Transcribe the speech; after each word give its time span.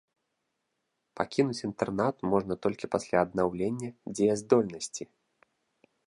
Пакінуць 1.19 1.57
інтэрнат 1.67 2.15
можна 2.31 2.53
толькі 2.63 2.89
пасля 2.95 3.17
аднаўлення 3.25 3.89
дзеяздольнасці. 4.17 5.03